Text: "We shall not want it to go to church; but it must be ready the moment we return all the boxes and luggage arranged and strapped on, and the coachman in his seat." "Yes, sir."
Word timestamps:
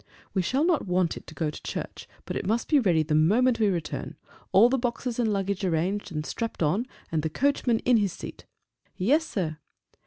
"We 0.33 0.41
shall 0.41 0.63
not 0.65 0.87
want 0.87 1.15
it 1.15 1.27
to 1.27 1.35
go 1.35 1.51
to 1.51 1.61
church; 1.61 2.09
but 2.25 2.35
it 2.35 2.43
must 2.47 2.67
be 2.67 2.79
ready 2.79 3.03
the 3.03 3.13
moment 3.13 3.59
we 3.59 3.67
return 3.67 4.15
all 4.51 4.67
the 4.67 4.79
boxes 4.79 5.19
and 5.19 5.31
luggage 5.31 5.63
arranged 5.63 6.11
and 6.11 6.25
strapped 6.25 6.63
on, 6.63 6.87
and 7.11 7.21
the 7.21 7.29
coachman 7.29 7.77
in 7.85 7.97
his 7.97 8.13
seat." 8.13 8.45
"Yes, 8.97 9.23
sir." 9.27 9.57